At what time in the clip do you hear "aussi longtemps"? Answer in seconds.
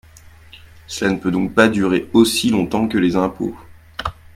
2.13-2.87